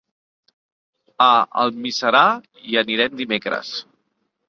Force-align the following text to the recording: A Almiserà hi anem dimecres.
A 1.27 1.29
Almiserà 1.65 2.25
hi 2.65 2.83
anem 2.87 3.25
dimecres. 3.25 3.79